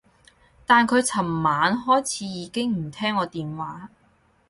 [0.65, 3.91] 但佢噚晚開始已經唔聽我電話